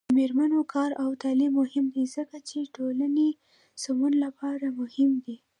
د 0.09 0.11
میرمنو 0.19 0.59
کار 0.73 0.91
او 1.03 1.09
تعلیم 1.23 1.53
مهم 1.61 1.85
دی 1.95 2.03
ځکه 2.15 2.37
چې 2.49 2.71
ټولنې 2.75 3.29
سمون 3.83 4.13
لپاره 4.25 4.65
مهم 4.79 5.11
دی. 5.25 5.37